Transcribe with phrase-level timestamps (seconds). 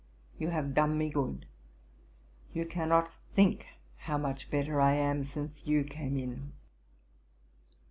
[0.39, 1.45] You have done me good.
[2.53, 3.67] You cannot think
[3.97, 6.53] how much better I am since you came in.'